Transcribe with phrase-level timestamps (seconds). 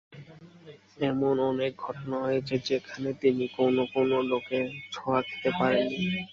[1.01, 6.05] এমন অনেক ঘটনা হয়েছে, যেখানে তিনি কোন কোন লোকের ছোঁয়া খেতে পারেননি।